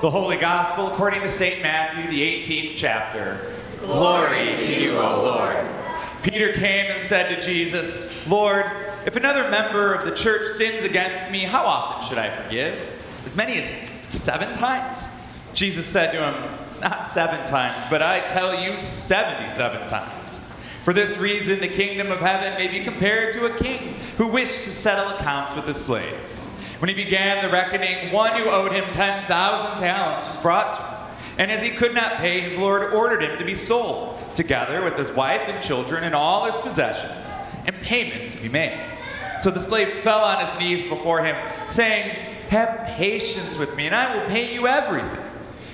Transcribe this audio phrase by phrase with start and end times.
[0.00, 1.60] The Holy Gospel according to St.
[1.60, 3.52] Matthew, the 18th chapter.
[3.80, 5.66] Glory to you, O Lord.
[6.22, 8.64] Peter came and said to Jesus, Lord,
[9.06, 12.80] if another member of the church sins against me, how often should I forgive?
[13.26, 15.08] As many as seven times?
[15.52, 20.40] Jesus said to him, Not seven times, but I tell you, 77 times.
[20.84, 24.62] For this reason, the kingdom of heaven may be compared to a king who wished
[24.62, 26.48] to settle accounts with his slaves.
[26.78, 30.98] When he began the reckoning, one who owed him 10,000 talents was brought to him.
[31.38, 34.96] And as he could not pay, his Lord ordered him to be sold, together with
[34.96, 37.28] his wife and children and all his possessions,
[37.66, 38.78] and payment to be made.
[39.42, 41.36] So the slave fell on his knees before him,
[41.68, 42.10] saying,
[42.50, 45.24] Have patience with me, and I will pay you everything.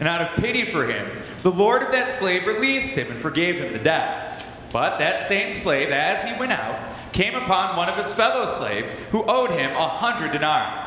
[0.00, 1.10] And out of pity for him,
[1.42, 4.44] the Lord of that slave released him and forgave him the debt.
[4.72, 6.78] But that same slave, as he went out,
[7.12, 10.85] came upon one of his fellow slaves who owed him a hundred denarii.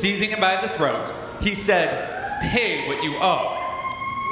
[0.00, 3.60] Seizing him by the throat, he said, Pay what you owe.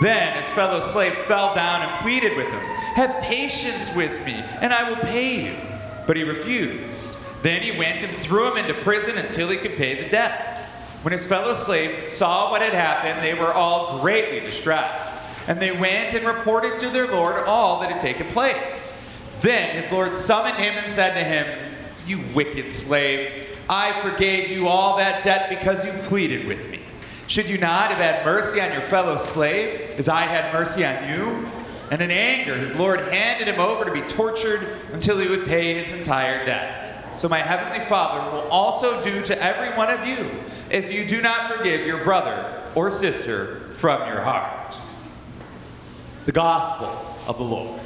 [0.02, 2.60] Then his fellow slave fell down and pleaded with him,
[2.94, 5.56] Have patience with me, and I will pay you.
[6.06, 7.16] But he refused.
[7.42, 10.58] Then he went and threw him into prison until he could pay the debt.
[11.02, 15.18] When his fellow slaves saw what had happened, they were all greatly distressed.
[15.48, 18.98] And they went and reported to their Lord all that had taken place.
[19.40, 21.74] Then his Lord summoned him and said to him,
[22.06, 26.80] You wicked slave, I forgave you all that debt because you pleaded with me.
[27.28, 31.08] Should you not have had mercy on your fellow slave, as I had mercy on
[31.08, 31.48] you?
[31.90, 35.82] And in anger, his Lord handed him over to be tortured until he would pay
[35.82, 37.18] his entire debt.
[37.18, 40.28] So my heavenly Father will also do to every one of you
[40.70, 44.78] if you do not forgive your brother or sister from your hearts.
[46.26, 46.88] The Gospel
[47.28, 47.80] of the Lord.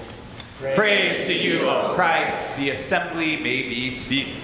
[0.59, 2.57] Praise, Praise to you, O Christ.
[2.57, 4.37] The assembly may be seated.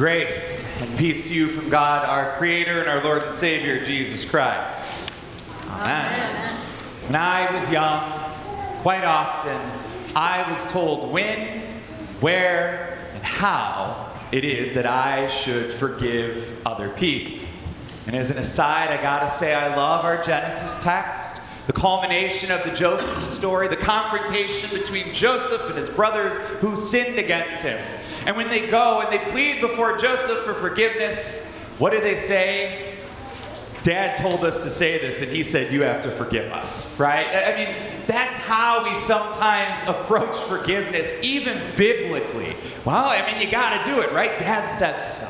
[0.00, 4.24] Grace and peace to you from God, our Creator and our Lord and Savior, Jesus
[4.24, 5.04] Christ.
[5.66, 6.10] Amen.
[6.10, 6.56] Amen.
[7.04, 9.60] When I was young, quite often,
[10.16, 11.60] I was told when,
[12.20, 17.46] where, and how it is that I should forgive other people.
[18.06, 22.64] And as an aside, I gotta say, I love our Genesis text, the culmination of
[22.64, 27.78] the Joseph story, the confrontation between Joseph and his brothers who sinned against him.
[28.30, 32.94] And when they go and they plead before Joseph for forgiveness, what do they say?
[33.82, 37.26] Dad told us to say this, and he said, You have to forgive us, right?
[37.26, 37.74] I mean,
[38.06, 42.54] that's how we sometimes approach forgiveness, even biblically.
[42.84, 44.38] Well, I mean, you got to do it, right?
[44.38, 45.28] Dad said so.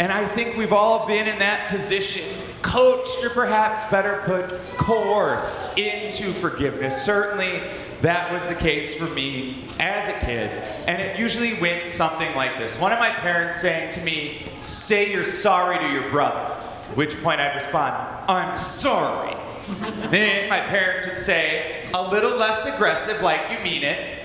[0.00, 2.24] And I think we've all been in that position,
[2.60, 7.04] coached, or perhaps better put, coerced into forgiveness.
[7.04, 7.62] Certainly,
[8.02, 10.50] that was the case for me as a kid.
[10.86, 15.12] And it usually went something like this one of my parents saying to me, Say
[15.12, 16.54] you're sorry to your brother.
[16.94, 17.94] Which point I'd respond,
[18.28, 19.34] I'm sorry.
[20.10, 24.20] then my parents would say, a little less aggressive, like you mean it,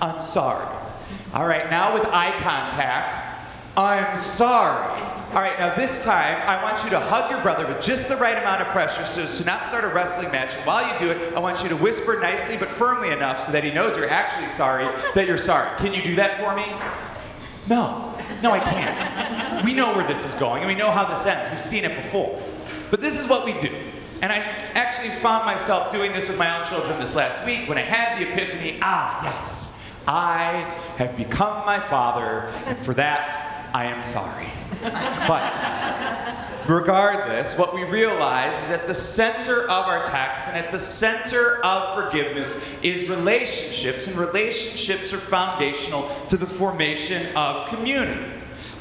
[0.00, 0.66] I'm sorry.
[1.32, 5.02] All right, now with eye contact, I'm sorry.
[5.34, 8.16] All right, now this time, I want you to hug your brother with just the
[8.18, 10.54] right amount of pressure so as to not start a wrestling match.
[10.54, 13.50] And while you do it, I want you to whisper nicely but firmly enough so
[13.50, 14.84] that he knows you're actually sorry
[15.16, 15.76] that you're sorry.
[15.78, 16.64] Can you do that for me?
[17.68, 18.14] No.
[18.44, 19.64] No, I can't.
[19.64, 21.50] We know where this is going, and we know how this ends.
[21.50, 22.40] We've seen it before.
[22.92, 23.74] But this is what we do.
[24.22, 24.36] And I
[24.74, 28.20] actually found myself doing this with my own children this last week when I had
[28.20, 34.52] the epiphany ah, yes, I have become my father, and for that, I am sorry.
[34.82, 35.52] But
[36.68, 41.64] regardless, what we realize is at the center of our text and at the center
[41.64, 48.30] of forgiveness is relationships, and relationships are foundational to the formation of community.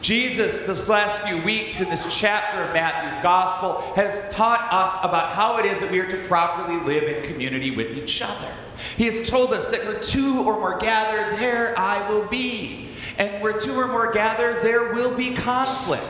[0.01, 5.31] Jesus, this last few weeks in this chapter of Matthew's Gospel, has taught us about
[5.31, 8.51] how it is that we are to properly live in community with each other.
[8.97, 12.89] He has told us that where two or more gather, there I will be.
[13.17, 16.03] And where two or more gather, there will be conflict.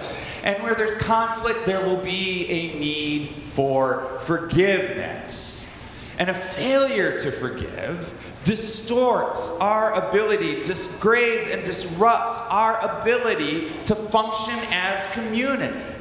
[0.44, 5.82] And where there's conflict, there will be a need for forgiveness.
[6.20, 8.14] And a failure to forgive
[8.44, 15.93] distorts our ability, degrades and disrupts our ability to function as community.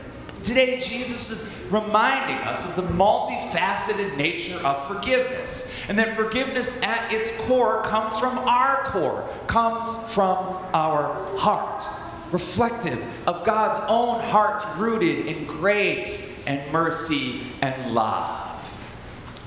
[0.44, 5.72] Today, Jesus is reminding us of the multifaceted nature of forgiveness.
[5.88, 10.36] And that forgiveness at its core comes from our core, comes from
[10.74, 11.84] our heart,
[12.32, 18.40] reflective of God's own heart rooted in grace and mercy and love.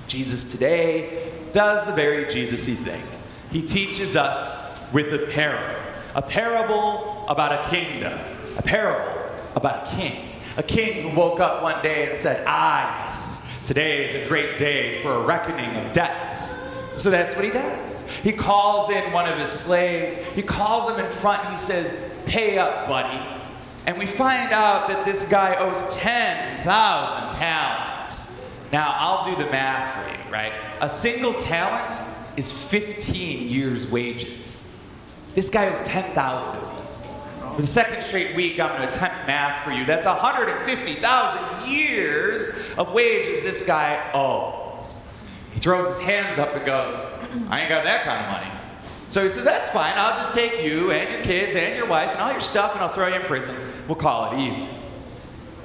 [0.08, 3.04] Jesus today does the very Jesus y thing.
[3.52, 5.82] He teaches us with a parable,
[6.16, 8.18] a parable about a kingdom,
[8.58, 9.22] a parable
[9.56, 14.06] about a king A king who woke up one day and said, Ah, yes, today
[14.06, 16.72] is a great day for a reckoning of debts.
[16.96, 18.08] So that's what he does.
[18.24, 22.12] He calls in one of his slaves, he calls him in front, and he says,
[22.26, 23.22] Pay up, buddy.
[23.86, 26.66] And we find out that this guy owes 10,000
[27.38, 28.42] talents.
[28.72, 30.54] Now, I'll do the math for you, right?
[30.82, 31.94] A single talent
[32.36, 34.74] is 15 years' wages.
[35.36, 36.85] This guy owes 10,000
[37.56, 39.86] For the second straight week, I'm going to attempt math for you.
[39.86, 44.94] That's 150,000 years of wages this guy owes.
[45.54, 46.94] He throws his hands up and goes,
[47.50, 48.62] I ain't got that kind of money.
[49.08, 49.94] So he says, That's fine.
[49.96, 52.82] I'll just take you and your kids and your wife and all your stuff and
[52.82, 53.56] I'll throw you in prison.
[53.88, 54.68] We'll call it even.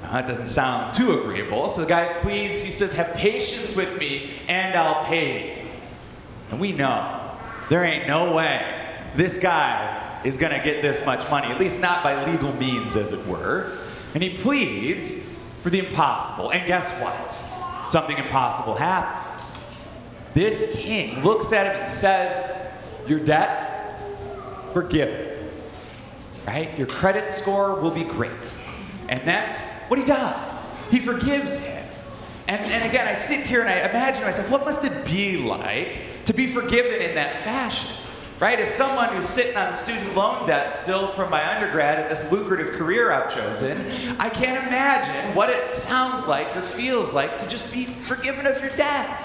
[0.01, 1.67] Now, that doesn't sound too agreeable.
[1.67, 5.67] So the guy pleads, he says, Have patience with me and I'll pay.
[6.51, 7.35] And we know
[7.69, 8.65] there ain't no way
[9.17, 12.95] this guy is going to get this much money, at least not by legal means,
[12.95, 13.77] as it were.
[14.13, 15.29] And he pleads
[15.61, 16.51] for the impossible.
[16.51, 17.91] And guess what?
[17.91, 19.57] Something impossible happens.
[20.33, 23.99] This king looks at him and says, Your debt,
[24.73, 25.37] forgiven.
[26.47, 26.77] Right?
[26.77, 28.31] Your credit score will be great.
[29.09, 30.75] And that's what he does.
[30.89, 31.85] He forgives him.
[32.47, 36.25] And, and again, I sit here and I imagine myself, what must it be like
[36.25, 37.89] to be forgiven in that fashion?
[38.41, 38.59] Right?
[38.59, 42.73] As someone who's sitting on student loan debt still from my undergrad and this lucrative
[42.73, 43.85] career I've chosen,
[44.17, 48.59] I can't imagine what it sounds like or feels like to just be forgiven of
[48.59, 49.15] your debt.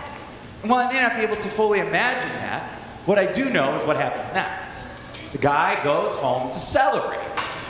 [0.60, 2.70] And While I may not be able to fully imagine that,
[3.06, 4.92] what I do know is what happens next.
[5.32, 7.18] The guy goes home to celebrate.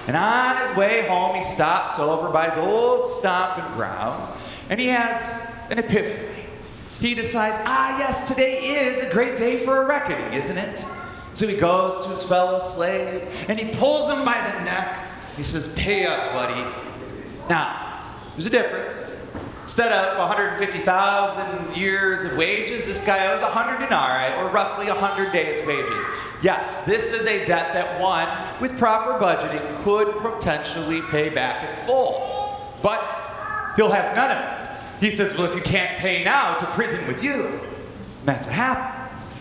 [0.09, 4.29] And on his way home, he stops over by his old stomping grounds
[4.69, 6.47] and he has an epiphany.
[6.99, 10.85] He decides, ah, yes, today is a great day for a reckoning, isn't it?
[11.37, 15.11] So he goes to his fellow slave and he pulls him by the neck.
[15.37, 16.65] He says, Pay up, buddy.
[17.51, 19.23] Now, there's a difference.
[19.61, 25.67] Instead of 150,000 years of wages, this guy owes 100 denarii, or roughly 100 days'
[25.67, 26.07] wages.
[26.43, 28.29] Yes, this is a debt that one,
[28.59, 32.79] with proper budgeting, could potentially pay back in full.
[32.83, 33.03] But
[33.77, 35.05] he'll have none of it.
[35.05, 37.45] He says, Well, if you can't pay now, to prison with you.
[37.45, 39.35] And that's what happens.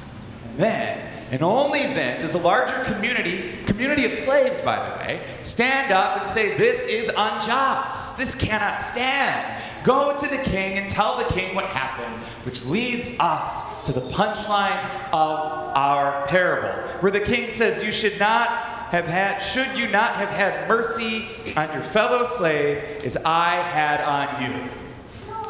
[0.50, 5.25] And then, and only then, does a larger community, community of slaves, by the way,
[5.42, 8.18] stand up and say, This is unjust.
[8.18, 9.63] This cannot stand.
[9.83, 14.01] Go to the king and tell the king what happened, which leads us to the
[14.12, 14.83] punchline
[15.13, 15.39] of
[15.75, 16.69] our parable,
[17.00, 18.50] where the king says, You should not
[18.89, 21.27] have had, should you not have had mercy
[21.57, 24.69] on your fellow slave as I had on you?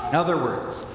[0.09, 0.93] In other words,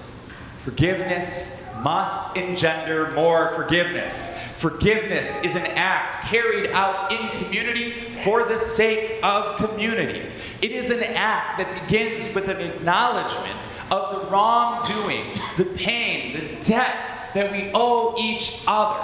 [0.65, 4.37] forgiveness must engender more forgiveness.
[4.61, 7.93] Forgiveness is an act carried out in community
[8.23, 10.29] for the sake of community.
[10.61, 13.59] It is an act that begins with an acknowledgement
[13.91, 15.25] of the wrongdoing,
[15.57, 16.95] the pain, the debt
[17.33, 19.03] that we owe each other.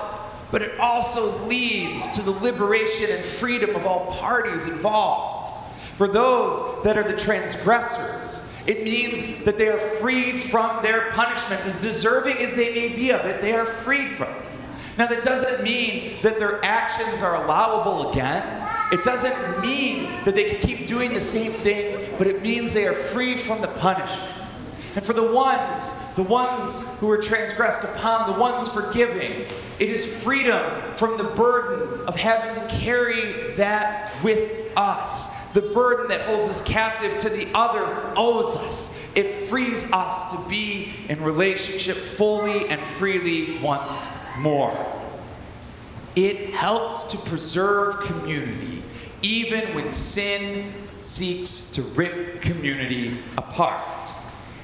[0.51, 5.65] But it also leads to the liberation and freedom of all parties involved.
[5.97, 11.65] For those that are the transgressors, it means that they are freed from their punishment,
[11.65, 14.46] as deserving as they may be of it, they are freed from it.
[14.99, 18.67] Now, that doesn't mean that their actions are allowable again.
[18.93, 22.87] It doesn't mean that they can keep doing the same thing, but it means they
[22.87, 24.33] are freed from the punishment.
[24.95, 29.45] And for the ones, the ones who are transgressed upon, the ones forgiving,
[29.79, 30.65] it is freedom
[30.97, 35.27] from the burden of having to carry that with us.
[35.53, 38.99] The burden that holds us captive to the other owes us.
[39.15, 44.75] It frees us to be in relationship fully and freely once more.
[46.15, 48.83] It helps to preserve community,
[49.23, 53.83] even when sin seeks to rip community apart.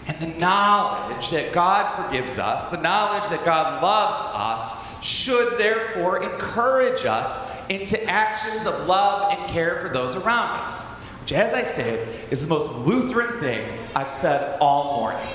[0.07, 6.23] And the knowledge that God forgives us, the knowledge that God loves us, should therefore
[6.23, 10.85] encourage us into actions of love and care for those around us.
[11.23, 15.29] Which, as I said, is the most Lutheran thing I've said all morning.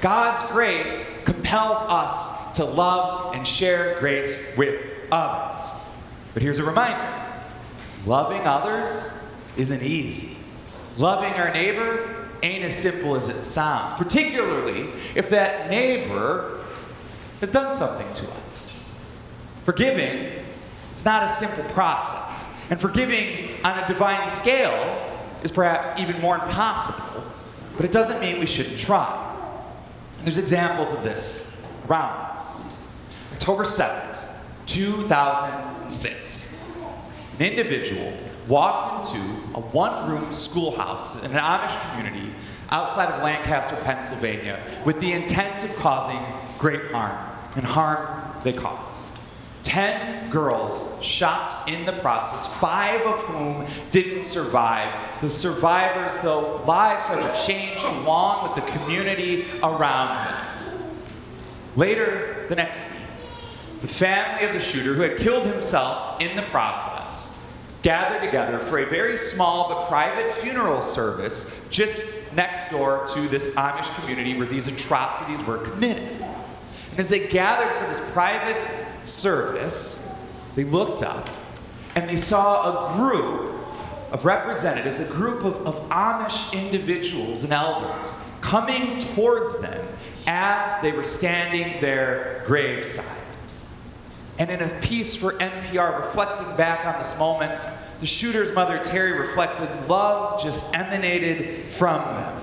[0.00, 5.66] God's grace compels us to love and share grace with others.
[6.34, 7.14] But here's a reminder
[8.06, 9.12] loving others
[9.56, 10.36] isn't easy.
[10.96, 16.64] Loving our neighbor ain't as simple as it sounds, particularly if that neighbor
[17.40, 18.82] has done something to us.
[19.64, 20.32] Forgiving
[20.92, 25.04] is not a simple process, and forgiving on a divine scale
[25.42, 27.24] is perhaps even more impossible,
[27.76, 29.24] but it doesn't mean we shouldn't try.
[30.18, 32.27] And there's examples of this around.
[33.38, 34.18] October 7th,
[34.66, 36.58] 2006.
[37.38, 38.12] An individual
[38.48, 42.34] walked into a one room schoolhouse in an Amish community
[42.70, 46.20] outside of Lancaster, Pennsylvania, with the intent of causing
[46.58, 47.16] great harm,
[47.54, 48.08] and harm
[48.42, 49.16] they caused.
[49.62, 54.92] Ten girls shot in the process, five of whom didn't survive.
[55.20, 60.34] The survivors, though, lives have changed along with the community around them.
[61.76, 62.97] Later the next
[63.80, 68.78] the family of the shooter, who had killed himself in the process, gathered together for
[68.78, 74.46] a very small but private funeral service just next door to this Amish community where
[74.46, 76.10] these atrocities were committed.
[76.90, 78.56] And as they gathered for this private
[79.04, 80.12] service,
[80.56, 81.28] they looked up
[81.94, 83.54] and they saw a group
[84.10, 89.86] of representatives, a group of, of Amish individuals and elders coming towards them
[90.26, 93.17] as they were standing their graveside.
[94.38, 97.60] And in a piece for NPR reflecting back on this moment,
[98.00, 102.40] the shooter's mother, Terry, reflected love just emanated from them.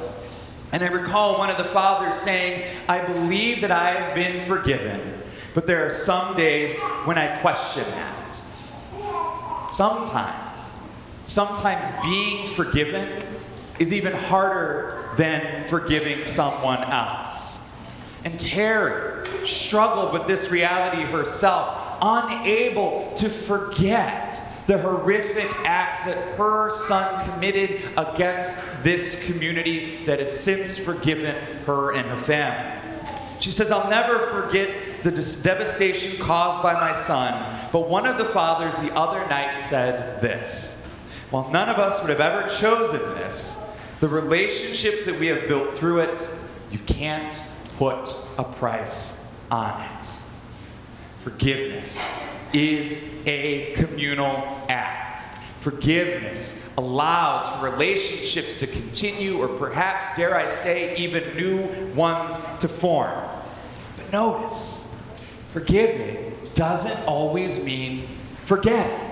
[0.74, 5.22] And I recall one of the fathers saying, I believe that I have been forgiven,
[5.54, 9.72] but there are some days when I question that.
[9.72, 10.74] Sometimes,
[11.24, 13.24] sometimes being forgiven
[13.80, 17.74] is even harder than forgiving someone else.
[18.26, 24.36] And Terry struggled with this reality herself unable to forget
[24.68, 31.36] the horrific acts that her son committed against this community that had since forgiven
[31.66, 32.82] her and her family.
[33.40, 34.70] She says, I'll never forget
[35.04, 40.22] the devastation caused by my son, but one of the fathers the other night said
[40.22, 40.84] this
[41.30, 43.64] While none of us would have ever chosen this,
[44.00, 46.28] the relationships that we have built through it,
[46.72, 47.36] you can't
[47.78, 50.08] put a price on it.
[51.26, 52.00] Forgiveness
[52.54, 55.40] is a communal act.
[55.62, 63.28] Forgiveness allows relationships to continue, or perhaps, dare I say, even new ones to form.
[63.98, 64.96] But notice,
[65.50, 68.08] forgiving doesn't always mean
[68.46, 69.10] forgetting.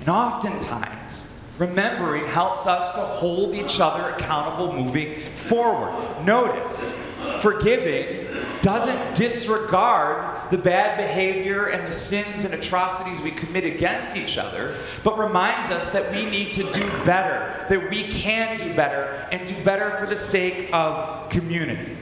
[0.00, 6.24] And oftentimes, remembering helps us to hold each other accountable moving forward.
[6.24, 6.96] Notice,
[7.42, 14.36] forgiving doesn't disregard the bad behavior and the sins and atrocities we commit against each
[14.36, 19.26] other, but reminds us that we need to do better, that we can do better,
[19.32, 21.96] and do better for the sake of community.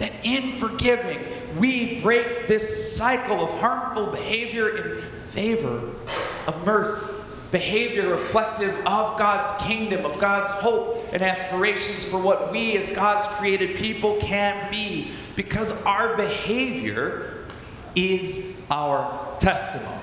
[0.00, 1.20] That in forgiving,
[1.60, 5.92] we break this cycle of harmful behavior in favor
[6.48, 7.22] of mercy.
[7.52, 13.28] Behavior reflective of God's kingdom, of God's hope and aspirations for what we as God's
[13.36, 15.12] created people can be.
[15.36, 17.35] Because our behavior
[17.96, 19.96] is our testimony.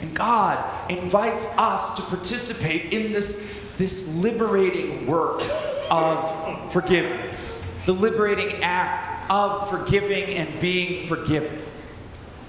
[0.00, 5.42] And God invites us to participate in this, this liberating work
[5.90, 11.60] of forgiveness, the liberating act of forgiving and being forgiven.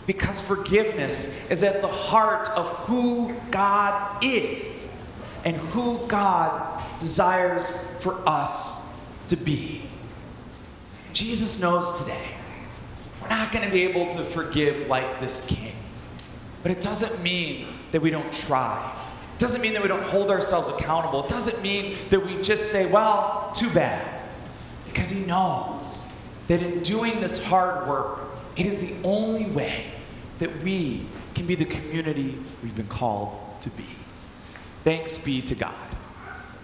[0.06, 4.90] Because forgiveness is at the heart of who God is
[5.46, 8.96] and who God desires for us
[9.30, 9.84] to be.
[11.14, 12.39] Jesus knows today
[13.52, 15.74] going to be able to forgive like this king.
[16.64, 18.96] But it doesn't mean that we don't try.
[19.36, 21.24] It doesn't mean that we don't hold ourselves accountable.
[21.24, 24.22] It doesn't mean that we just say, well, too bad.
[24.86, 26.08] Because he knows
[26.48, 28.20] that in doing this hard work,
[28.56, 29.86] it is the only way
[30.40, 33.86] that we can be the community we've been called to be.
[34.84, 35.76] Thanks be to God.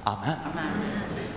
[0.05, 0.39] Amen.
[0.45, 1.34] Amen.